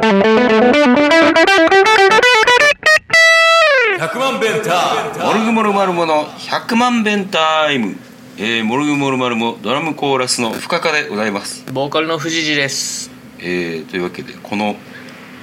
[0.00, 0.06] 100
[4.20, 7.96] 万弁タモルグモルマルモの100万弁タイム、
[8.36, 13.10] えー、モルグモルマルモドラムコーラスの深川でございます、ボーカルの藤次です。
[13.40, 14.76] えー、というわけでこの、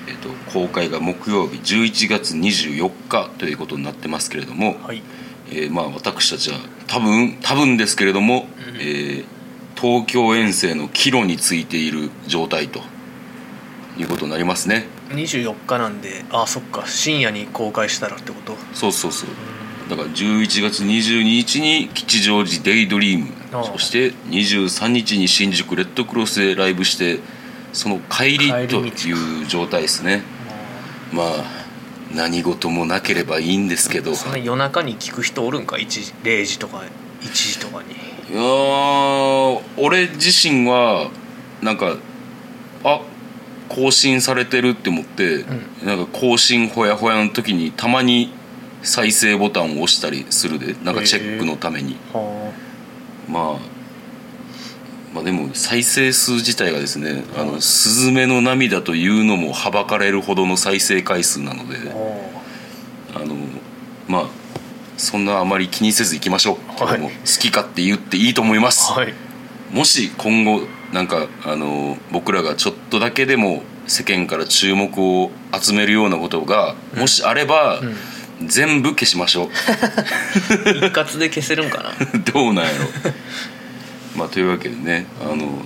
[0.07, 5.03] えー、と公開が木曜日11月24日ということになってますけれども、はい。
[5.49, 8.47] えーまあ私たちは多分多分ですけれども、
[8.79, 9.25] えー
[9.75, 12.79] 東京遠征の帰路についている状態と
[13.97, 14.87] いうことになりますね。
[15.09, 18.55] 24日なんであそっか深夜に公開したらってこと？
[18.73, 19.29] そうそうそう。
[19.89, 23.27] だから11月22日に吉祥寺デイドリーム。
[23.53, 23.63] ああ。
[23.63, 27.19] そして23日に新宿レッドクロスでライブして
[27.71, 30.23] その帰りという状態ですね。
[31.13, 31.27] まあ
[32.13, 34.15] 何事もなければいいんですけど。
[34.15, 36.83] そんな夜中に聞く人おるんか？1時0時とか
[37.21, 37.91] 1時とかに。
[37.91, 41.11] いやー俺自身は
[41.61, 41.97] なんかあ
[43.69, 45.45] 更新されてるって思って、
[45.83, 48.31] なんか更新ほやほやの時にたまに
[48.83, 52.53] 再生ボタンを押したりするでなんかチェックのために、は
[53.27, 53.75] まあ
[55.13, 61.77] まあでも再生数自体がですね「あのスズメの涙」というのもはばかれるほどの再生回数なので
[63.15, 63.35] ああの
[64.07, 64.25] まあ
[64.97, 67.01] そんなあまり気にせずいきましょう、はい。
[67.01, 67.09] 好
[67.39, 69.13] き勝手言っていいと思います、はい。
[69.71, 70.61] もし今後
[70.93, 77.81] なんかあの僕らがちょっとだけでも世間から注目を集めるようなことがもしあれば、
[78.45, 79.47] 全部消しましょう。
[80.77, 81.93] 一括で消せるんかな？
[82.33, 82.87] どうなんやろ。
[84.15, 85.65] まあというわけでねあの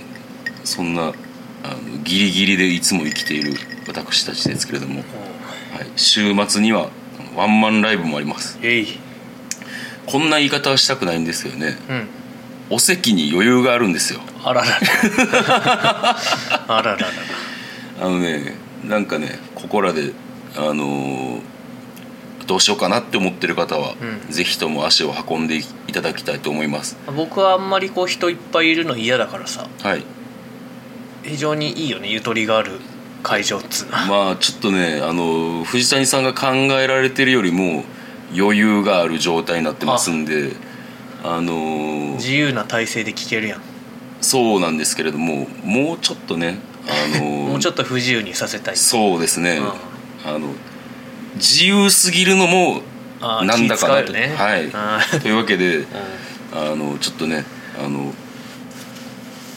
[0.64, 3.54] そんなあのギリギリでいつも生きている
[3.88, 5.00] 私たちですけれども、
[5.74, 6.90] はい、週末には
[7.36, 8.58] ワンマンライブもあります。
[10.06, 11.78] こんな言い方はしたくないんですけどね。
[11.90, 12.08] うん
[12.70, 14.20] お席に余裕があるんですよ。
[14.44, 16.18] あららら。
[16.68, 17.08] あららら。
[18.02, 20.14] あのねなんかねここらで
[20.56, 21.42] あのー
[22.48, 24.34] どうしようかなって思ってる方は、うん。
[24.34, 26.98] ぜひとも足を運んでいただきたいと思います。
[27.16, 29.68] 僕はあんまりこう人いっぱいいるの嫌だからさ。
[29.84, 30.04] はい。
[31.24, 32.80] 非常にいいよねゆとりがある
[33.22, 33.98] 会場っつうの。
[33.98, 37.84] はまあちょっとねあの藤谷さんが考えられてるよりも
[38.36, 40.54] 余裕がある状態になってますんで
[41.24, 43.62] あのー自由な体勢で聞けるやん。
[44.22, 48.78] そうなんですけれどももうちょっとねあのー もうちょっと不自由にさせたい。
[48.78, 49.60] そうですね。
[49.60, 50.54] うあの
[51.36, 52.82] 自由すぎるのも
[53.22, 54.34] なんだかなと、ね。
[54.36, 54.70] はい。
[55.22, 55.86] というわけでうん。
[56.52, 57.46] あのちょっとね
[57.84, 58.14] あの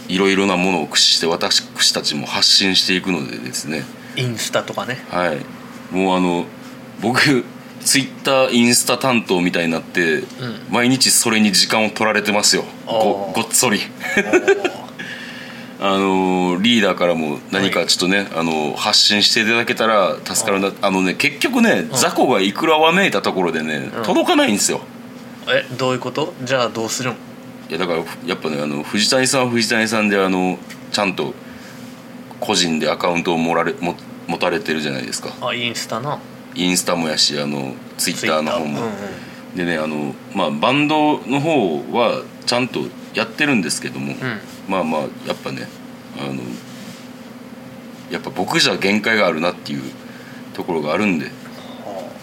[0.08, 3.84] いろいろなものを駆使して私たちも発信していくのでですね。
[4.16, 5.04] インスタとかね。
[5.10, 5.38] はい。
[5.94, 6.44] もうあの
[7.00, 7.44] 僕
[7.84, 10.22] ツイッターインスタ担当みたいになって、
[10.70, 12.64] 毎日それに時間を取られてますよ。
[12.86, 13.80] ごごっそり。
[15.80, 20.70] あ のリーダーからも何かちょっとね、あの発信していただけたら助かるな。
[20.80, 24.02] あのね結局ね雑魚がいくらわめいたところでね、うん。
[24.04, 24.80] 届かないんですよ。
[25.48, 26.34] えどういうこと？
[26.44, 27.12] じゃあどうするん？
[27.14, 27.16] い
[27.72, 30.58] やだからやっぱねあの藤谷さんは藤谷さんであの
[30.92, 31.34] ちゃんと
[32.38, 33.96] 個人でアカウントをもられも
[34.28, 35.30] 持たれてるじゃないですか。
[35.40, 36.18] あインスタな
[36.54, 38.88] インスタもやしあのツイッターの方も、うんう
[39.54, 39.56] ん。
[39.56, 42.80] でねあの、まあ、バンドの方はちゃんと
[43.14, 44.18] やってるんですけども、うん。
[44.68, 45.68] まあまあやっぱね
[46.18, 46.42] あの
[48.10, 49.82] やっぱ僕じゃ限界があるなっていう
[50.54, 51.26] ところがあるんで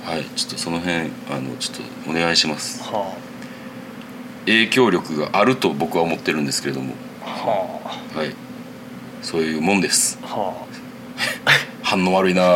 [0.03, 2.83] ははいちょっとその辺あのちょっとお願いします。
[2.83, 2.97] あ。
[2.97, 3.17] は
[4.45, 7.29] 影響力があると僕は思ってるんですけれどもあ。
[7.29, 8.33] ははい。
[9.21, 10.17] そういうもんです。
[10.23, 10.27] あ。
[10.27, 10.67] は
[11.83, 12.55] 反応悪いな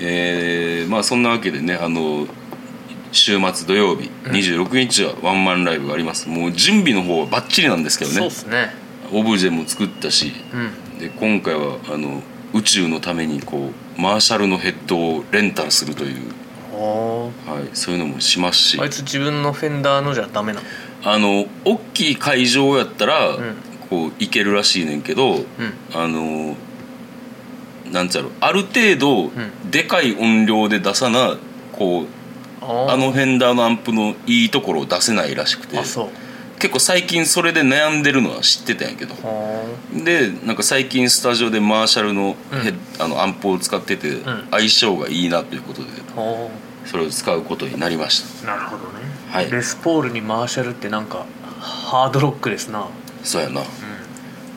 [0.00, 2.26] えーまあそんなわけでねあの
[3.12, 6.28] 週末土曜日26日はワンマンライブがあります。
[6.28, 8.70] もう準備の方はバッチリなんですけあそうどねっすね。
[9.12, 10.98] オブジェも作ったしうん。
[10.98, 12.22] で今回はあの
[12.52, 16.32] 宇宙のためにこうマーシャルのヘッドをレンタルするという、
[16.72, 18.78] ははい、そういうのもしますし。
[18.78, 20.66] ああいつ自分のフェンダーのじゃダメなの？
[21.02, 23.38] あの大きい会場やったら、ん。
[23.90, 25.44] こう行けるらしいねんけど、うん。
[25.92, 26.56] あの
[27.92, 28.28] なんちゃろ。
[28.28, 29.70] うある程度、ん。
[29.70, 31.36] でかい音量で出さな
[31.72, 32.06] こう
[32.62, 35.76] ああのフェンダーのアンプのいいところを出せないらしくて。
[36.60, 39.14] 結構最近それで悩んでるのは知ってたんやけど。
[39.14, 39.64] は
[39.94, 44.22] でなんか最近スタジオでマーシャルのヘッ、あのアンプを使ってて、ん。
[44.50, 45.88] 相性がいいなということで
[46.84, 49.00] それを使うことになりましあなるほどね。
[49.30, 49.50] はい。
[49.50, 51.24] レスポールにマーシャルってなんか
[51.60, 52.80] ハードロックですな。
[52.80, 52.88] た
[53.24, 53.62] そうやな、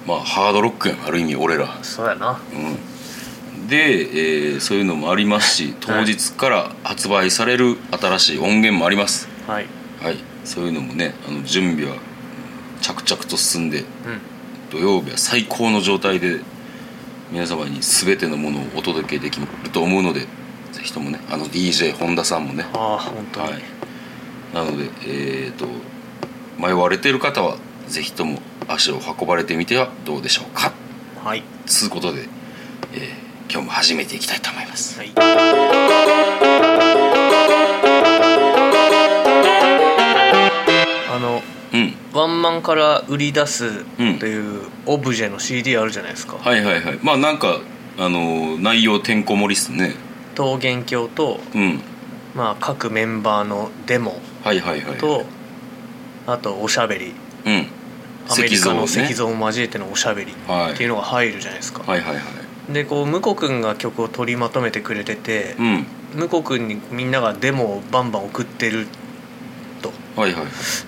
[0.06, 1.80] まあハードロックやんある意味俺ら。
[1.83, 2.41] そうやな。
[2.53, 2.93] うん
[3.68, 9.27] で、えーそういうのもありますし当日から発売される新しい音源もあります。
[9.48, 9.68] はい。
[10.01, 10.18] はい。
[10.44, 11.98] そういうのもねあの準備は
[12.81, 13.86] 着々と進んでうん。
[14.71, 16.39] 土曜日は最高の状態で
[17.31, 20.27] 皆様に全てのものをお届けできると思うのでぜ
[20.83, 22.66] ひともねあの DJ 本田さんもね。
[22.74, 23.63] ああ本当に、はい。
[24.54, 25.68] なのでえっ、と
[26.59, 27.57] 迷われている方は
[27.88, 30.74] ぜひとも足を運ばれてみてはどうでしょうか。
[31.24, 31.44] はい。
[31.66, 32.27] つうことで、
[32.94, 33.22] えー
[33.53, 34.97] 今日も始めていきたいと思います。
[34.97, 35.11] はい。
[41.07, 41.94] あのうん。
[42.13, 43.65] ワンマンから売り出す
[44.00, 47.00] うんというオブジェの CD あるじゃないですか、はいはいはい。
[47.03, 47.59] まあなんか
[48.00, 49.94] あの内容てんこ盛りっすね。
[50.35, 51.79] 桃源郷と、うん。
[52.33, 55.25] まあ、各メンバーのデモはいはいはいと、
[56.25, 57.13] あとおしゃべり。
[57.45, 57.67] うん。
[58.27, 65.86] アメリカの石像を交えてのおしゃべりはいっていうのが入るじゃないですか、はいはいはいでこう向こくんが曲を取りまとめてくれててうん。
[66.15, 68.88] 向こくんにみんながデモをバンバン送ってる
[69.81, 69.92] と。
[70.15, 70.45] はいはい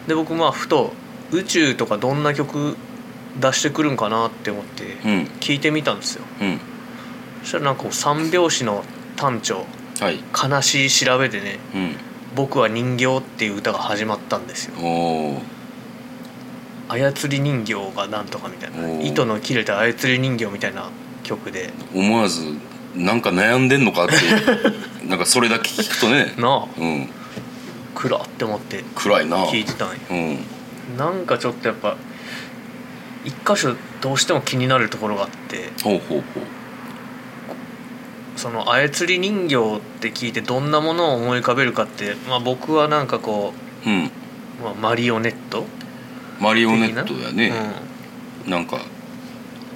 [0.08, 0.94] で僕まあふと
[1.32, 2.78] 宇宙とかどんな曲
[3.40, 5.24] 出してくるんかなって思ってうん。
[5.40, 6.26] 聞いてみたんですよ。
[6.42, 6.60] うん。
[7.42, 8.84] そしたらなんか三拍子の
[9.16, 9.66] 短調
[10.00, 10.20] はい。
[10.34, 11.96] 悲しい調べでねうん
[12.36, 14.74] 「僕は人形」っていう歌が始まったんですよ。
[16.88, 19.02] 操り人形がなんとかみたいな。
[19.02, 20.90] 糸の切れた操り人形みたいな
[21.26, 21.74] 曲で。
[21.94, 22.42] 思わず
[22.96, 24.16] なんか悩んでんのかって
[25.06, 26.34] なんかそれだけ聞くとね。
[26.38, 26.68] なあ。
[26.80, 27.10] うん。
[27.94, 28.84] 暗って思って。
[28.96, 29.46] 暗いな。
[29.46, 30.40] 聞いてたんようん。
[30.98, 31.98] なんかちょっとやっぱ
[33.26, 35.72] 一箇所どうしても気になるところがあって。
[35.84, 36.44] ほうほうほう。
[38.38, 43.54] その操り人形って聞いてどんなものを思い浮かべるかって、まあ、僕はなんかこ
[43.86, 44.06] うん。
[44.06, 44.12] う、
[44.64, 45.66] まあ、マリオネット
[46.40, 47.54] マリオネットやね、
[48.46, 48.80] なんか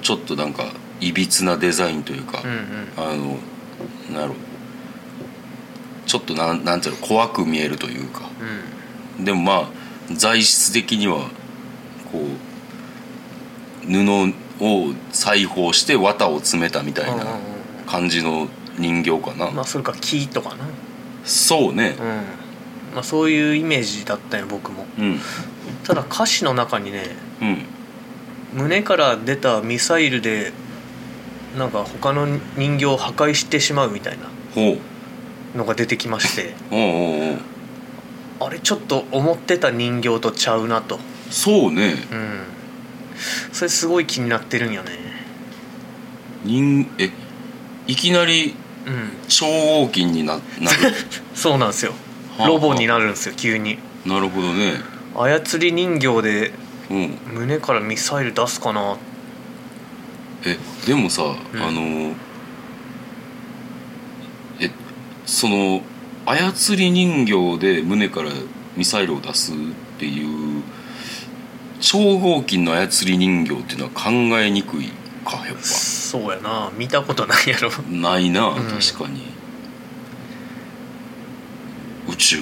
[0.02, 0.64] ちょっとなんか
[1.00, 2.56] いびつなデザインというか、うん、うん。
[2.56, 3.38] うんあの
[4.12, 4.34] なんやろ。
[6.06, 8.28] ちょっとなんなんていうの怖く見えるというか。
[9.18, 9.24] うん。
[9.24, 9.68] でもまあ
[10.12, 11.30] 材質的には
[12.10, 12.26] こ
[13.84, 17.40] う布を裁縫して綿を詰めたみたいなうんうんうん。
[17.86, 18.48] 感じの
[18.78, 20.64] 人形かな、まあそれか木とかな。
[21.24, 21.96] そうね。
[21.98, 22.06] うん。
[22.94, 24.86] まあそういうイメージだったよ僕も。
[24.98, 25.18] うん。
[25.84, 27.04] ただ歌詞の中にね
[27.40, 27.58] うん。
[28.52, 30.52] 胸から出たミサイルで
[31.56, 32.26] なんか他の
[32.56, 34.28] 人形を破壊してしまうみたいな
[35.56, 36.54] のが出てきまして
[38.40, 40.98] あれちょっと思ってた人形とちゃうなと。
[41.30, 41.94] そうね。
[42.10, 42.40] うん。
[43.52, 44.92] それすごい気になってるんよね。
[46.44, 47.10] 人え
[47.86, 48.54] いきなり
[48.86, 49.10] うん。
[49.28, 50.94] 超合金にななる。
[51.34, 51.92] そうなんですよ。
[52.38, 53.78] はあロボになるんですよ急に。
[54.06, 54.80] なるほどね。
[55.14, 56.52] 操り人形で
[56.88, 57.18] うん。
[57.34, 58.96] 胸からミサイル出すかな
[60.44, 61.22] えでもさ、
[61.52, 61.62] うん。
[61.62, 62.14] あの
[64.60, 64.70] え
[65.26, 65.82] その
[66.26, 68.30] 操り人形で胸から
[68.76, 69.56] ミサイルを出すっ
[69.98, 70.62] ていう
[71.80, 74.90] 超合金の操り人形っていうのは考えにくい
[75.24, 76.70] かやっそうやな。
[76.76, 77.70] 見たことないやろ。
[77.70, 78.54] ぱないな、ん。
[78.56, 79.22] 確かに。
[82.08, 82.38] 宇宙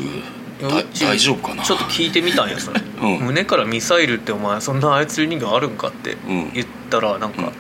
[1.00, 1.62] 大丈夫かな？
[1.62, 3.26] ちょっと聞いてみたんやそれ、うん。
[3.26, 6.52] 胸からミサイルってお前そんな操り人形あるんかってうん。
[6.52, 7.52] 言ったらなんか、うん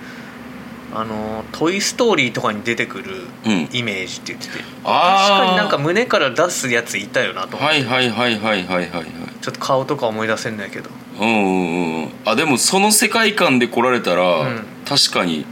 [0.94, 3.68] あの「トイ・ストーリー」とかに出てくるうん。
[3.72, 4.64] イメージって言ってて。
[4.84, 5.36] あー。
[5.36, 9.04] 確かになんか胸から出すやついたよなと思はいはいはいはいはいはいはい。
[9.40, 10.90] ちょっと顔とか思い出せんないけど。
[11.20, 12.08] うんうんうん。
[12.24, 14.66] あでもその世界観で来られたら、うん。
[14.86, 15.44] 確かに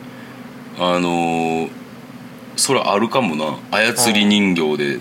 [0.79, 1.71] あのー
[2.57, 3.57] それあるかもな。
[3.71, 4.99] 操り人形で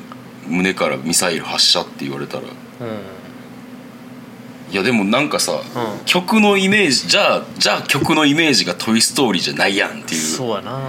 [0.48, 2.44] 胸からミサイル発射って言われたら。
[2.44, 3.15] うん
[4.72, 5.56] いやでもなんかさ、う
[6.02, 6.06] ん。
[6.06, 10.22] 曲のイメージじゃあじゃあ曲のイメージが「トイ・ストーリー」じゃないやんっていう。
[10.22, 10.80] そうやな。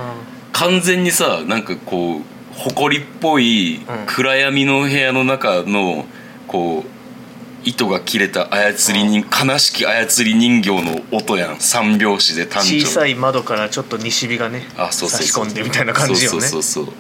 [0.53, 2.23] 完全にさなんかこう
[2.55, 4.07] 埃っぽいうん。
[4.07, 6.07] 暗闇の部屋の中の
[6.49, 11.57] こう糸が切れた操り人、悲しき操り人形の音やん。
[11.59, 16.41] 三拍子で単調小さい窓からちょっと西日がねあそうそうそう差し込んでみたいな感じよね。
[16.41, 16.95] そうそうそうそう。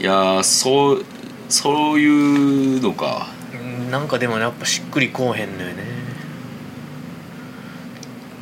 [0.00, 1.04] いやーそう
[1.48, 3.26] そういうのか。
[3.31, 3.31] うん
[3.92, 5.84] なんかでもやっぱしっくりこうへんのよね。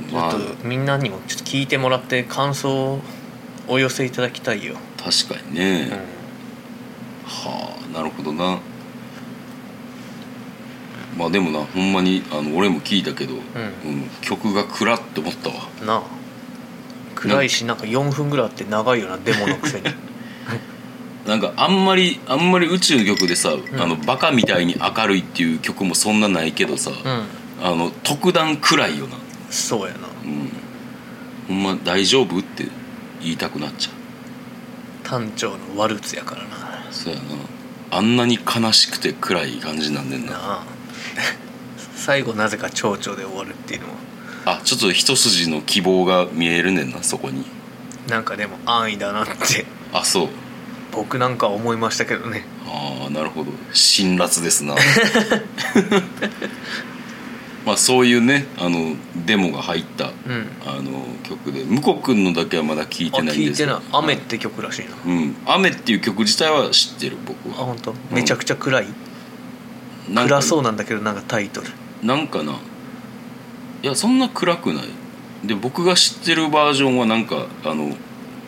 [0.09, 3.01] ちょまあっとみんなにもちょっと聞いてもらって感想を
[3.67, 6.21] お寄せいただきたいよ、確かにね、うん
[7.27, 8.61] はあなるほどな。
[11.19, 13.43] まあでもなほんまにあの俺も聞いたけど、うん。
[14.21, 15.55] 曲が暗って思ったわ。
[15.85, 16.03] なあ。
[17.17, 19.85] 暗いしなんか4分ぐらいあって長いよなデモのくせに
[21.27, 23.63] なんかあんまりあんまり宇宙の曲でさ、ん。
[23.81, 27.25] あのバカみたいに明るいっていう曲もそんなないけどさ、うん。
[27.63, 29.17] あの特段暗いよな。
[29.51, 30.09] そうやな。
[30.25, 30.51] うん。
[31.49, 32.67] ほんま大丈夫って
[33.21, 33.95] 言いたくなっちゃう。
[35.07, 36.91] 単調のワルツやからな。
[36.91, 37.25] そうやな。
[37.93, 40.33] あんなに悲しくて暗い感じなんねんな。
[40.33, 40.65] なあ。
[42.01, 43.95] 最後なぜか蝶々で終わるっていうのも
[44.47, 47.45] あちょっと一筋の希望が見えるねんなそこに。
[48.09, 49.67] なんかでも安易だなって。
[49.93, 50.29] あそう
[50.93, 52.45] 僕なんかは思いましたけどね。
[52.67, 53.53] ああなるほど。
[53.73, 54.75] 辛辣ですな。
[57.67, 60.49] まあそういうねあのデモが入った、うん。
[60.67, 63.75] あの曲で向こうくんのだけはまだ聞いあてないん聞いてですけど。
[63.75, 64.91] ない「雨」って曲らしいな。
[65.05, 67.63] うん「雨」っていう曲自体は知ってる僕は。
[67.63, 67.95] あ本当？
[68.11, 68.87] めちゃくちゃ暗い。
[70.15, 71.69] 暗そうなんだけどなんかタイトル。
[72.03, 72.55] なんかな。
[73.83, 74.85] いやそんな暗くない。
[75.45, 77.97] で僕が知ってるバージョンはなんかあの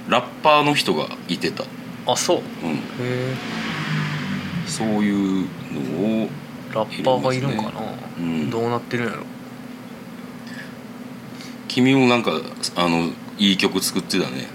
[0.08, 1.64] ラッパーの人がいてた、
[2.06, 2.38] あそう。
[2.38, 3.34] うん、へえ。
[4.66, 6.28] そういうのを
[6.72, 7.70] ラッパーがいるんかな、
[8.18, 8.50] うん。
[8.50, 9.24] どうなってるんやろ。
[11.68, 12.32] 君もなんか
[12.76, 14.48] あのいい曲作ってたね。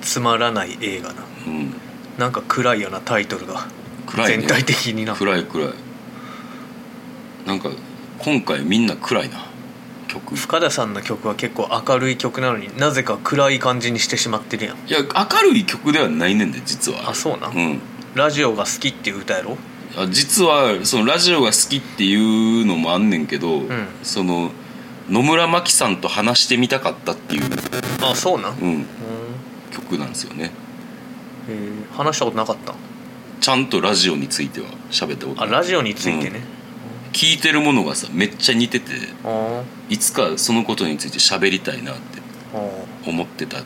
[0.00, 1.74] つまらない映画なうん。
[2.18, 3.66] なんか暗いよなタイトルが。
[4.16, 4.26] ね。
[4.26, 5.14] 全体的にな。
[5.14, 5.68] 暗い暗い。
[7.46, 7.70] なんか
[8.18, 9.47] 今回みんな暗いな
[10.20, 10.34] 曲。
[10.34, 14.76] い深田さんの曲は結構明るい曲なのになぜか暗い感じにしてしまってるやん。
[14.88, 17.10] や明るい曲ではないねんで実は。
[17.10, 17.80] あそうなん、うん。
[18.14, 19.56] ラジオが好きっていう歌やろ？
[19.96, 23.68] あ実はそのラジオが好きっていうのもあんねんけど、ん。
[24.02, 24.50] その
[25.08, 27.44] 野村真紀さんと話してみたかったっていう、
[28.02, 28.86] あそうなん、うん、うん、
[29.70, 30.44] 曲なんですよね。
[30.44, 30.50] へ
[31.48, 32.74] え話したことなかった？
[33.40, 36.40] ちゃんとラジオについては喋ったことあラジオについてね、
[37.12, 38.92] 聞いてるものがさめっちゃ似てて
[39.24, 42.20] あいつかそのことについて喋りたいなって
[43.06, 43.58] 思ってた。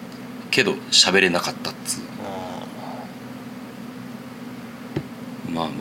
[0.53, 2.01] けど喋れなかったっつう。
[2.25, 2.67] あ
[5.51, 5.73] まあまあ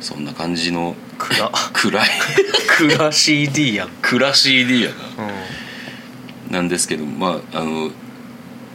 [0.00, 1.50] そんな感じの暗。
[1.74, 2.08] 暗い。
[2.96, 4.94] 暗 CD やん、暗 CD やな。
[6.46, 7.90] うん、なんですけどまああの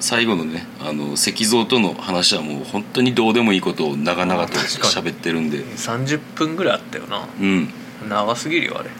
[0.06, 5.64] 最後のねあの石像との話はもう本当にどうでもいいことを長々と喋ってるんで。
[5.64, 7.28] 30分ぐらいあったよな。
[7.42, 7.70] うん。
[8.08, 8.92] 長すぎるよあれ。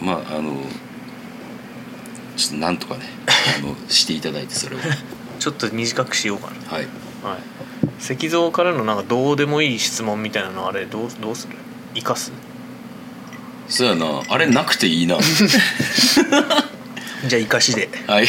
[0.00, 0.62] まああの
[2.38, 3.04] ちょっとなんとかね
[3.62, 4.78] あのしていただいてそれを。
[5.38, 6.86] ちょっと短くしようかはい。
[7.22, 7.40] なはい。
[8.00, 11.56] 石像からのなんかどうでもいい質問みたいなのあれどうどうする？
[11.94, 12.32] 生かす？
[13.68, 14.22] そうやな。
[14.26, 15.18] あれなくていいな。
[17.28, 17.90] じゃあ生かしで。
[18.06, 18.28] はい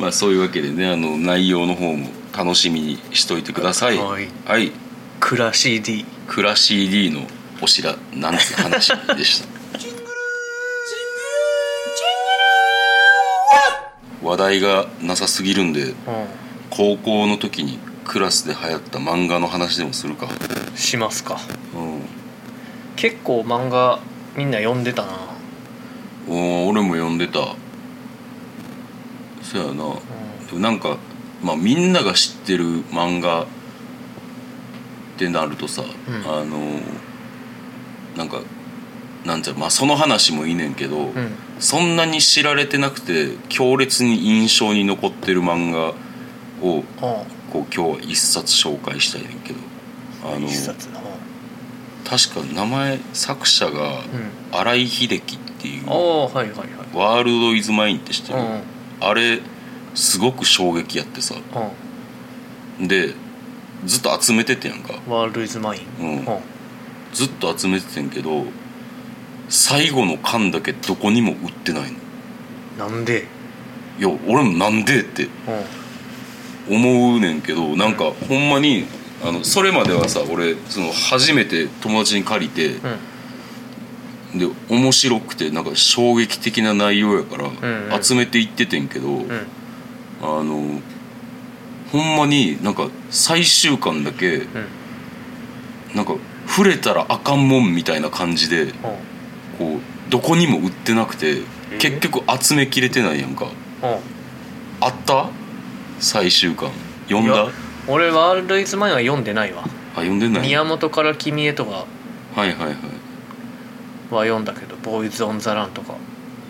[0.00, 3.98] まあそういうわけでねあの内容の方も楽しみにしといてください。
[3.98, 4.28] はい。
[4.46, 4.72] はい。
[5.20, 7.20] 暗 CD クラ CD の
[7.60, 9.60] おしらなんて話でした。
[14.22, 15.94] 話題がなさすぎるんでう
[16.70, 20.26] 高校の時にクラスで流行った漫画の話でもするか。
[20.26, 21.38] んしますか。
[21.74, 22.00] うん。
[22.96, 24.00] 結構漫画
[24.34, 25.12] みんな読んでたな。
[26.28, 27.54] お俺も読んでた
[29.50, 29.98] そやな、でも
[30.60, 30.96] なんか
[31.42, 33.46] まあみんなが知ってる漫画っ
[35.18, 35.86] てなるとさ、ん。
[36.24, 36.80] あの
[38.16, 38.40] なんか
[39.24, 41.32] なんていうのまあその話もいいねんけど、うん。
[41.58, 45.94] そんなに知られてなくて強烈に印象に残ってる漫画
[46.66, 49.58] をあこう今日は一冊紹介したいねんけど
[50.24, 50.48] あの
[52.08, 54.30] 確か名前作者がうん。
[54.52, 58.62] 新井秀樹っていうああはいはいはい「ワールド・イズ・マイン」って知ってる、うん
[59.00, 59.40] あれ
[59.94, 61.34] すごく衝撃やってさ。
[62.80, 63.14] で
[63.84, 64.94] ずっと集めててやんか。
[65.06, 65.82] うんワールドイズマイン。
[66.00, 66.16] うん。
[66.18, 66.24] うん
[67.12, 68.44] ずっと集めててんけど
[69.48, 71.92] 最後の巻だけどこにも売ってない
[72.78, 72.86] の。
[72.88, 73.26] なんで？
[73.98, 75.24] いや俺もなんでって
[76.68, 76.76] うん。
[76.76, 78.84] 思うねんけどなんかほんまに
[79.24, 82.80] あのそれまではさ俺その初めて友達に借りてうん
[84.34, 88.02] で面白くてなんか衝撃的な内容やかんうらん。
[88.02, 89.46] 集めていっててんけど、うん。
[90.22, 90.80] あの
[91.90, 94.46] ほんまになんか最終巻だけうん。
[95.94, 96.14] なんか
[96.46, 98.66] 触れたらあかんもんみたいな感じでう。
[98.68, 98.72] ん
[99.58, 101.38] こうどこにも売ってなくて
[101.72, 103.46] え結局集めきれてないやんか。
[103.46, 103.48] う。
[103.48, 103.90] ん
[104.82, 105.28] あった？
[105.98, 106.70] 最終巻。
[107.08, 107.48] 読んだ？
[107.88, 109.64] 俺ワールドイズマインは読んでないわ。
[109.64, 110.42] あ読んでない。
[110.46, 111.86] 宮本から君へとか。
[112.36, 112.76] はいはいはい
[114.16, 115.94] は読んだけどボーイズ・オン・ザ・ランとか。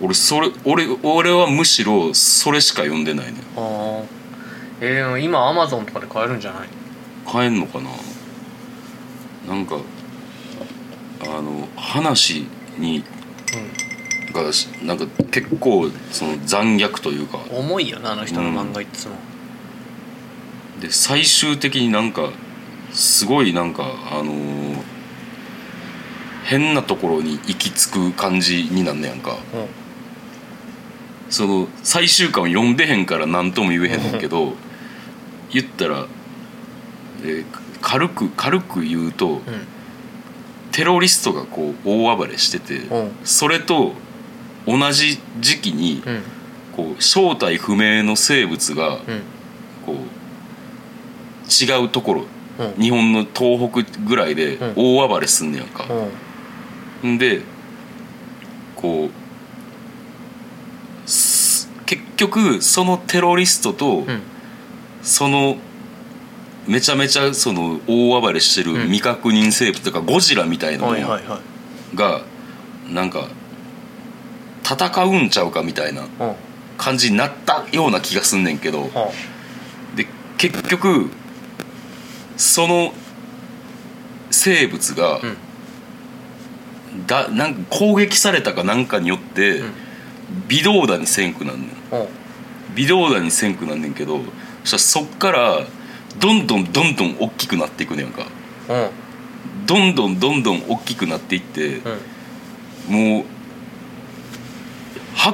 [0.03, 3.41] 俺それ俺俺はむしろそれしか読んでないね。
[3.57, 4.03] ああ
[4.81, 6.69] えー、今アマゾンとかで買えるんじゃない？
[7.31, 7.91] 買えんのかな？
[9.47, 9.77] なんか
[11.23, 12.47] あの話
[12.79, 13.05] に
[14.33, 17.39] がしなんか結構その残虐というか。
[17.51, 19.17] うん重いよなあの人の漫画いつも。
[20.81, 22.31] で最終的になんか
[22.93, 24.83] すごいなんかあのー
[26.51, 29.35] 変なところに行き着く感じになんねやんか。
[29.35, 29.39] うん。
[31.31, 34.55] その最終巻を読んでへんから何とも言えへんねんけど
[35.53, 36.07] 言ったら、
[37.23, 37.45] えー
[37.81, 39.43] 軽く軽く言うとうん。
[40.73, 43.13] テロリストがこう大暴れしててうん。
[43.23, 43.93] それと
[44.67, 46.23] 同じ時期にうん。
[46.77, 49.01] こう正体不明の生物がうん。
[49.87, 50.05] こう
[51.49, 52.25] 違うところ
[52.59, 52.83] うん。
[52.83, 54.73] 日本の東北ぐらいでうん。
[54.99, 55.87] 大暴れすんねやんか、
[57.03, 57.43] で
[58.77, 59.11] こ
[61.07, 64.23] うす結局そのテロリストと、うん。
[65.03, 65.57] その
[66.67, 68.83] めちゃめちゃその大暴れしてるうん。
[68.83, 70.93] 未確認生物とかゴジラみたいなの
[71.95, 72.21] が
[72.89, 73.29] なんか
[74.63, 76.09] 戦うんちゃうかみたいなうん。
[76.77, 79.13] 感じになったような気がすんねんけどは
[79.97, 80.07] で
[80.39, 81.11] 結局
[82.39, 82.95] その
[84.31, 85.37] 生物がうん
[87.07, 89.73] だなんか攻撃されたかなんかによってうん。
[90.49, 91.69] 微動だにせんくなんねん。
[91.93, 92.07] あ
[92.75, 94.21] 微動だにせんくなんねんけど
[94.65, 95.67] そしたらそっから
[96.19, 98.27] どんどんどんどん大きくなっていくねやんか。
[98.69, 98.73] う。
[98.75, 98.91] ん
[99.67, 101.81] どんどんどんどん大きくなっていって
[102.89, 102.95] うん。
[102.95, 103.25] もう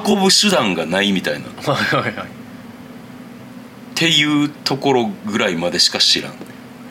[0.09, 1.47] 運ぶ手段がないみたいな。
[1.47, 2.29] っ はいはいはい。
[3.95, 6.33] ていうところぐらいまでしか知らん。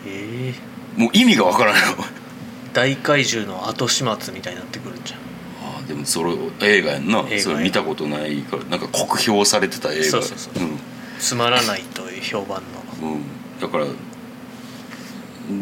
[0.07, 0.53] え
[0.97, 0.99] え。
[0.99, 1.97] もう意味がわからないの
[2.75, 5.19] 大怪獣の後始末みたいになってくるんじゃん。
[5.77, 7.25] あーでもそれ映画やんな。
[7.29, 10.03] 映画それ見たことないからなんか酷評されてた映画。
[10.03, 10.53] そうそうそう
[11.17, 12.61] つまらないという評判
[13.01, 13.07] の。
[13.07, 13.21] うん、うん、
[13.61, 13.85] だから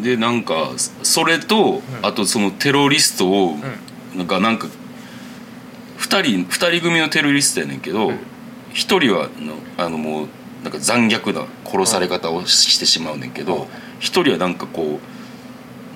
[0.02, 3.56] でなんかそれと、あとそのテロリストを、
[4.16, 4.66] なんかなんか
[5.98, 8.18] 2人二人組のテロリストやねんけど、うん。
[8.72, 10.28] 一1人はのあのもう
[10.64, 13.46] なんか残虐な殺され方をしてしまうねんけうん。
[13.46, 13.68] ど
[14.00, 15.13] 一1人はなんかこう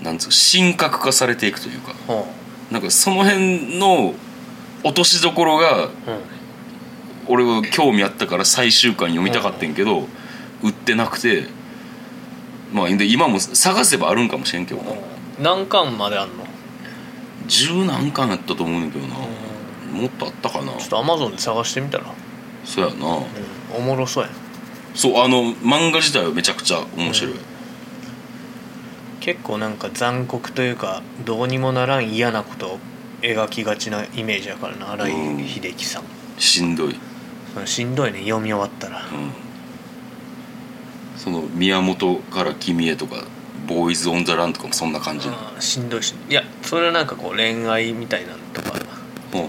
[0.02, 1.95] なんつう神格化されていくというか。
[2.12, 2.25] は
[2.71, 4.14] なんかその辺の
[4.85, 5.88] 落としどころが
[7.26, 10.07] 俺は興味あったから最終回読みたかったんけど
[10.62, 11.47] 売ってなくて
[12.73, 14.93] まあで今も探せばあるんかもしれんけどな。
[15.40, 16.45] 何巻まであんの？
[17.47, 19.14] 十何巻やったと思うねんけどな。
[19.14, 20.73] もっとあったかな。
[20.73, 22.05] ちょっとアマゾンで探してみたら、
[22.64, 23.07] そうやな。
[23.07, 23.25] うん、
[23.76, 24.33] おもろそうやん。
[24.95, 27.40] そうあの漫画自体はめちゃくちゃ面白い、うん
[29.29, 32.79] 結構なんか残酷というかどうにもならん嫌なことを
[33.21, 35.41] 描きがちなイメージやからな新うん。
[35.41, 36.05] 井秀樹さん、
[36.38, 36.95] しんどい、
[37.55, 39.01] うんしんどいね読み終わったら。
[39.01, 39.33] うん、
[41.19, 43.25] その宮本から君へとか
[43.67, 46.33] ボーイズ・オン・ザ・ランとかもそんな感じなしんどいしい。
[46.33, 49.49] やそれはなんかこう恋愛みたいなのとか、うん、ほう。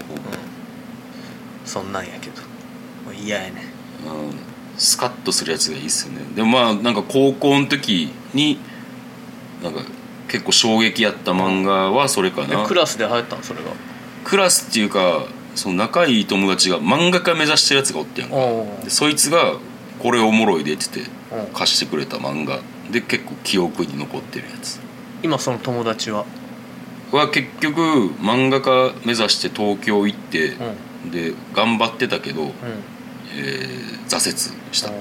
[1.64, 2.42] そんなんやけど。
[3.06, 3.64] もう嫌やね
[4.04, 4.32] う、うん、
[4.76, 6.20] スカッとするやつがいいっすよね。
[6.34, 8.58] でもまあなんか高校の時に
[9.62, 9.80] なんか
[10.28, 12.62] 結構衝撃やった漫画はそれかな。
[12.62, 13.70] えクラスで流行ったのそれが？
[14.24, 19.54] クラスっていうかその仲いい友達が漫画家目指してるやつがおってやんかおでそいつが
[19.98, 22.60] 「これおもろいで」っってお貸してくれた漫画。
[22.90, 24.80] で結構記憶に残ってるやつ。
[25.22, 26.24] 今その友達は？
[27.12, 27.80] は結局
[28.20, 30.56] 漫画家目指して東京行って
[31.04, 31.10] うん。
[31.10, 32.50] で頑張ってたけど、うん。
[33.36, 34.90] えー挫折した。
[34.90, 34.92] う。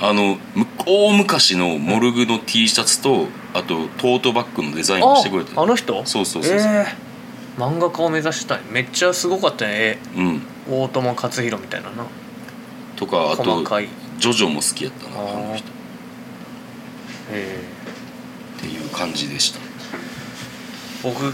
[0.00, 6.04] あのむ大昔のモルグの T シャツとあとトートバッグのデザインをしてくれてああの人？
[6.04, 6.70] そうそうそうそう。
[6.70, 6.86] えー。
[7.56, 8.60] 漫画家を目指したい。
[8.68, 9.98] めっちゃすごかったね。
[10.16, 10.42] うん。
[10.68, 12.04] 絵大友克洋みたいなな。
[12.96, 13.44] とかあと
[14.18, 15.68] ジョジョも好きやったなあの人。
[15.68, 15.70] っ
[17.30, 17.60] え
[18.60, 19.60] ていう感じでした。
[21.02, 21.32] 僕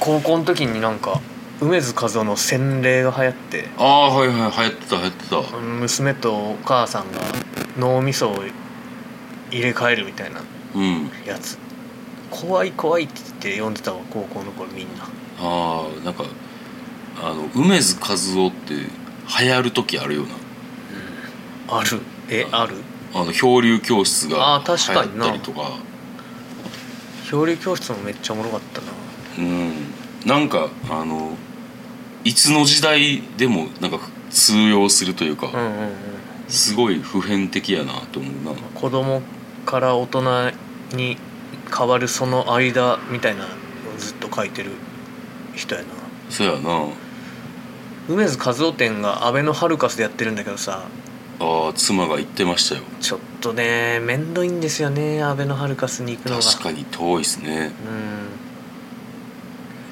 [0.00, 1.20] 高校の時になんか
[1.60, 3.68] 梅津和夫の洗礼が流行って。
[3.76, 4.38] ああはいはい。
[4.38, 5.58] 流行ってた流行ってた。
[5.58, 7.20] 娘とお母さんが
[7.78, 8.44] 脳みそを
[9.50, 10.40] 入れ替えるみたいな
[10.76, 11.10] うん。
[11.26, 11.58] やつ。
[12.30, 15.04] 怖い怖いって言って読んでたわ高校の頃みんな。
[15.38, 16.24] ああなんか
[17.22, 21.78] あの梅津和夫って流行る時あるよな。
[21.78, 22.00] ある。
[22.28, 22.74] えある？
[23.14, 25.78] あの漂流教室が流行ったりとか。
[27.30, 28.88] 漂流教室もめっちゃおもろかったな。
[29.38, 29.72] うん。
[30.26, 31.36] なんかあの
[32.24, 35.92] いつの時代でもなんか通用するというか、うんうんうん。
[36.48, 38.60] すごい普遍的やなと思うな。
[38.78, 39.22] 子供
[39.64, 40.52] から大人
[40.92, 41.16] に
[41.76, 43.50] 変わるその間みたいなのを
[43.98, 44.70] ずっと書いてる
[45.54, 45.88] 人やな。
[46.30, 46.86] そうやな。
[48.08, 50.84] 梅津和夫展がアベノハルカスでやってるんだけどさ。
[51.38, 52.82] ああ妻が言ってましたよ。
[53.00, 56.42] ちょっとね面倒いんですよねアベノハルカスに行くのが。
[56.42, 57.72] 確かに遠いっすね。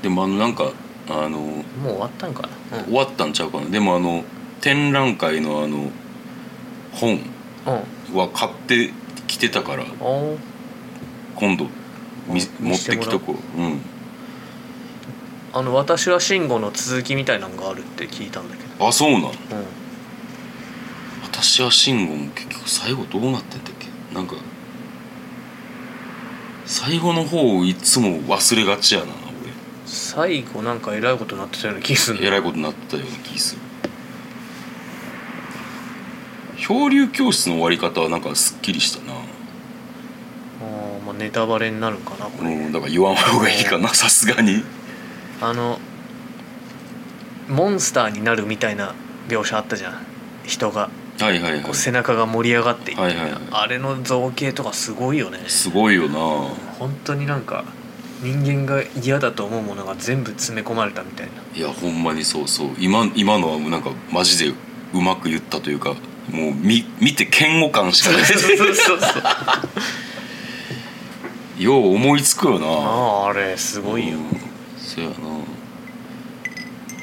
[0.01, 0.73] うでもあのなんか
[1.09, 2.79] あのんもう終わったんかな。
[2.79, 2.85] うん。
[2.85, 3.69] 終わったんちゃうかな。
[3.69, 4.25] でもあの
[4.61, 5.91] 展覧会のあの
[6.93, 7.21] 本
[7.67, 8.17] うん。
[8.17, 8.91] は買って
[9.27, 9.85] きてたから。
[10.01, 10.39] おー
[11.35, 11.69] 今度
[12.29, 13.61] みあ持ってきとこう。
[13.61, 13.81] うん。
[15.53, 18.89] あの「私は慎吾」の続きみたいなのがあるって聞いたんだけど。
[18.89, 19.31] あそうなんうん。
[21.23, 23.87] 私は慎吾も結局最後どうなってんだっけ？
[24.15, 24.35] なんか
[26.65, 29.07] 最後の方をいつも忘れがちやな
[29.87, 32.19] 最後なんかえらいことになってたような気する。
[32.19, 33.61] 俺えらいことになってたような気する。
[36.57, 39.13] 漂流教室の終わり方はなんかすっきりしたな
[41.19, 44.65] ネタバレになるんかなこれ、うんだから言わん方がいいかなさすがに。
[45.41, 45.79] あの
[47.49, 48.95] モンスターになるみたいな
[49.29, 50.07] 描写あったじゃん。
[50.47, 50.91] 人が。
[51.21, 51.75] はいはいはい。
[51.75, 53.41] 背中が盛り上がっていって、はいはいはい。
[53.51, 55.39] あれの造形とかすごいよね。
[55.49, 56.19] すごいよな。
[56.79, 57.65] 本当になんか
[58.23, 61.33] 人間が嫌だと思うものが全部詰め込まれたみたいな。
[61.55, 62.71] いやほんまにそうそう。
[62.79, 64.55] 今今のはもうなんかマジで
[64.95, 65.95] うまく言ったというか
[66.31, 68.25] もう見見て嫌悪感しかない。
[68.25, 68.99] そうそうそう
[71.59, 72.67] よう思いつくよな。
[72.67, 74.19] あああれすごいよ。
[74.19, 74.25] うん。
[74.79, 75.15] そやな。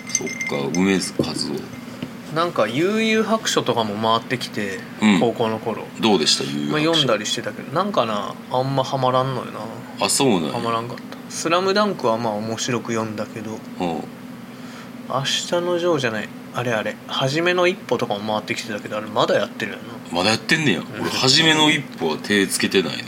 [0.09, 2.35] そっか梅津和夫。
[2.35, 5.19] なんか悠々白書とかも回ってきて、うん。
[5.19, 7.73] 高校の頃、どうでした有まあ、読んだりしてたけど。
[7.73, 9.59] なんかなあんまハマらんのよな。
[10.05, 10.51] あそうなんや。
[10.53, 13.51] ハマらんかった「スラムダンクはまあ面白く読んだけど。
[13.79, 14.03] うん
[15.09, 16.29] 「明日のジョー」じゃない。
[16.53, 20.17] あれあれ「初めの一歩」とかも回ってきてたけどあれまだやってるよな。
[20.17, 20.83] まだやってんねや。
[20.99, 23.03] 俺初めの一歩は手つけてないな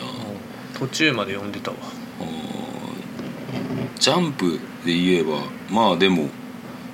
[0.87, 1.77] 途中まで読んでたわ。
[2.21, 2.43] うん
[3.99, 6.27] ジャンプで言えばまあでも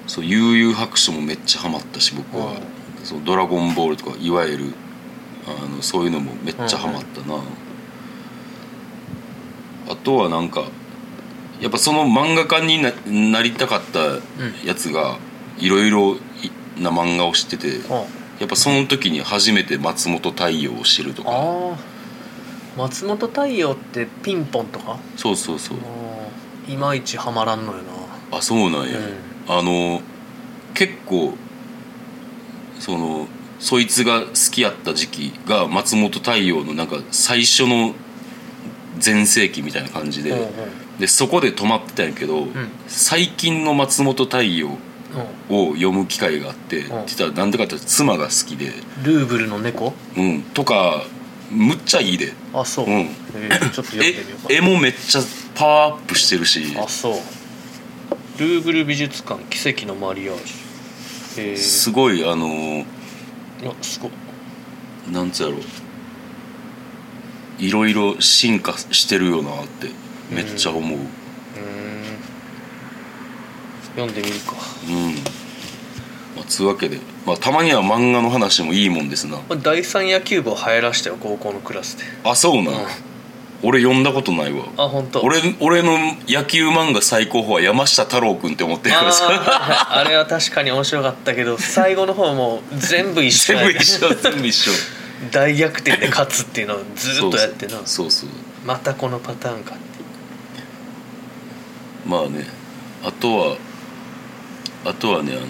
[0.05, 2.59] そう悠々白書もめっちゃハマったし僕は
[3.03, 4.73] 「そうドラゴンボール」とかいわゆる
[5.47, 7.39] あのそういうのもめっちゃハマったな、
[9.89, 10.65] あとはなんか
[11.59, 14.19] やっぱその漫画家にななりたかった
[14.63, 15.17] やつが
[15.57, 16.17] いろいろ
[16.77, 18.05] な漫画を知っててあ
[18.39, 21.31] やっぱその時に初めて松本太陽を知るとか
[22.77, 24.99] 松本太陽ってピンポンとか？
[25.17, 25.77] そうそうそう。
[26.67, 27.79] いまいちハマらんのよ
[28.31, 28.99] あそうなんや、
[29.47, 30.01] なあの
[30.75, 31.33] 結構
[32.79, 33.27] その
[33.59, 37.95] そいつが好きやった時期が松本太陽のなんか最初の
[38.99, 40.45] 全盛期みたいな感じで、うんうん。
[40.99, 42.51] でそこで止まってたんやけど、ん。
[42.87, 44.69] 最近の松本太陽
[45.49, 47.07] を読む機会があって、うん。
[47.07, 48.71] 実はなんでかって妻が好きで、
[49.03, 49.93] ルーブルの猫？
[50.15, 51.03] うん、とか
[51.51, 52.93] むっちゃいいで、あそう、うん。
[53.35, 55.21] えーちょっと読んでえみようか絵もめっちゃ
[55.55, 56.75] パワーアップしてるし。
[56.77, 57.13] あそう。
[58.39, 61.49] ルーブル美術館奇跡のマリアージュ。
[61.49, 62.85] へえすごいあのーい
[63.65, 64.11] やすごい。
[65.11, 65.57] なんつうやろ。
[67.57, 69.89] いろいろ進化してるよなって
[70.31, 70.99] めっちゃ思う。
[70.99, 71.05] うん、
[73.95, 74.53] 読んでみるか。
[74.53, 74.61] まあ、
[76.45, 79.39] つうわけで、まあ、たまには漫画の話もいいもんですな。
[79.61, 82.03] 第三野球部を流行らしたよ高校のクラスで。
[82.23, 82.77] あそうな、うん。
[83.61, 84.65] 俺読んだことないわ。
[84.77, 85.21] あ本当？
[85.21, 85.97] 俺俺の
[86.27, 89.27] 野球漫画最高峰は山下太郎君って思ってるからさ。
[89.29, 89.99] あー。
[89.99, 94.71] あれは確かに面白かったけど最後の方もう全部一緒全部一緒全部一緒。
[95.31, 97.81] 大逆転で勝つっていうのをずっとやってな。
[97.85, 98.29] そうそう。
[98.65, 99.81] またこのパターンかって
[102.05, 102.45] まあね。
[103.03, 103.57] あとは
[104.85, 105.47] あとはねあの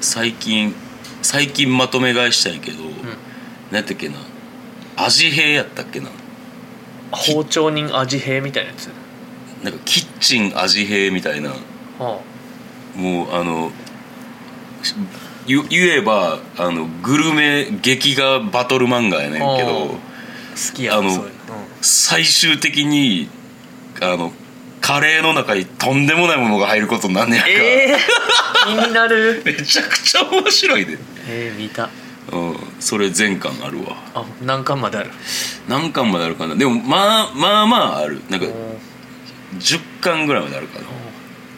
[0.00, 0.74] 最近
[1.22, 2.84] 最近まとめ買いしたんやけど、
[3.70, 4.16] 何やったっけな
[4.96, 6.08] 味変やったっけな。
[7.12, 8.88] 包丁人味変みたいなやつ？
[9.62, 11.50] なんかキッチン味変みたいな。
[11.98, 12.20] は
[12.96, 13.70] もうあの
[15.46, 19.96] 言言えばあのグルメ劇画バトル漫画やねんけあどー好
[20.74, 21.34] きやあのそういうの。
[21.82, 23.28] 最終的に
[24.00, 24.32] あの
[24.80, 29.42] カレーの中にとんでもないものが入ることになんねやんか、えー、気になる。
[29.46, 31.88] めちゃくちゃ面白いで、えー、見た。
[32.32, 33.96] うん、それ全巻あるわ。
[34.14, 35.10] あ何巻まである？
[35.68, 36.54] 何巻まであるかな。
[36.54, 38.20] でもまあまあまあある。
[38.30, 38.52] なんかおー。
[39.58, 40.84] 10巻ぐらいまであるかな。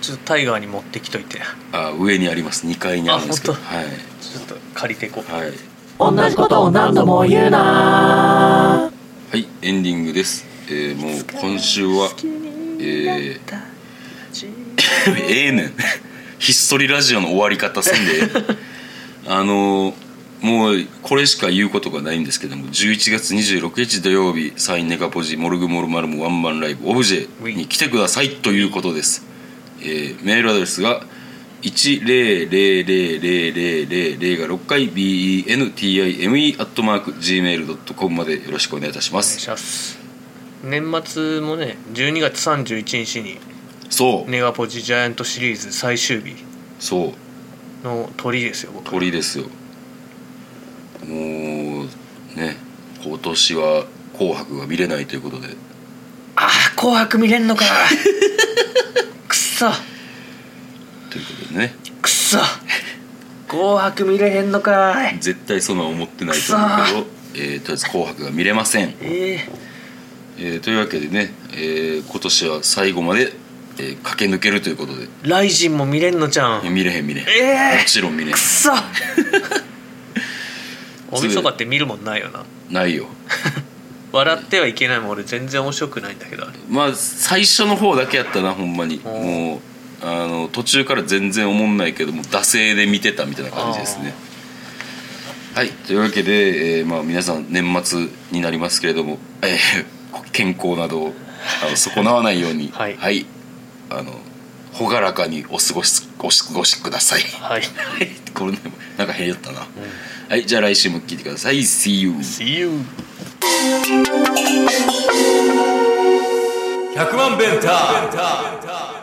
[0.01, 1.41] ちょっとタイガーに持ってきといて。
[1.73, 2.67] あ上にあります。
[2.67, 3.55] 2階にあるんですけど。
[3.55, 3.87] あはい。
[4.21, 5.33] ちょっと借りてこう。
[5.33, 5.53] はい。
[5.99, 8.91] 同じことを何度も言うな
[9.31, 12.11] はいエンディングです、えーもう今週は
[12.83, 13.73] えー。
[15.29, 15.75] ええねん
[16.39, 18.31] ひっそりラジオの終わり方せんで。
[19.27, 19.95] あの
[20.41, 29.25] もうこれしか言うことがないんですけども11月26日土曜日サインネガポジモルグモルマルムワンマンライブオブジェに来てくださいということです、
[29.81, 31.07] えーメールアドレスが
[31.63, 40.02] 1000000が6回 bentime アットマーク gmail.com までよろしくお願いいたします
[40.63, 43.39] 年末もね12月31日に
[43.91, 44.31] そう。
[44.31, 46.37] ネガポジジャイアントシリーズ最終日
[46.79, 47.13] そ
[47.85, 47.87] う。
[47.87, 49.45] の鳥ですよ僕鳥ですよ。
[51.07, 52.57] もうね
[53.05, 53.85] 今年は
[54.17, 55.49] 「紅白」が見れないということで。
[56.37, 57.65] ああ紅白見れんのか
[59.29, 59.67] くっそ。
[61.11, 61.75] ということでね。
[62.01, 62.39] くっそ。
[63.49, 65.19] 紅白見れへんのかい。
[65.21, 69.62] 絶対そんな思ってないと思うけど、えーとりあえず「紅白」が見れません、ええー
[70.61, 73.33] というわけでね、えー今年は最後まで、
[73.79, 75.05] えー駆け抜けるということで。
[75.05, 76.73] ー、ライジンも見れんのじゃん？
[76.75, 78.33] 見れへん見れへん、ええもちろん見れへん。
[78.35, 78.71] くっそ！
[81.11, 82.45] 大晦日って見るもんないよな。
[82.71, 83.07] ないよ。
[84.13, 86.53] 笑ってはいけないもん俺全然面白くないんだけどあれ。
[86.69, 89.01] まあ最初の方だけやったなほんまに。
[89.05, 89.25] おー。
[89.25, 89.61] もう
[90.07, 94.15] あの途中から全然思んないけども惰性で見てたみたいな感じですね。
[95.55, 95.69] はい。
[95.71, 99.59] というわけで、えーまあ、皆さん年末になりますけれども、えー
[100.33, 101.13] 健康などを
[101.67, 103.27] あの損なわないようにはい。
[103.91, 104.13] あの
[104.79, 107.21] 朗らかにお過ごしお過ごしください。
[107.41, 107.63] はい。
[108.35, 108.59] これね
[108.97, 109.61] なんか変やったな、
[110.29, 111.61] はいじゃあ来週も聞いてください。
[111.61, 112.13] See you.
[112.13, 112.81] See you.
[116.95, 119.02] 100万弁タイム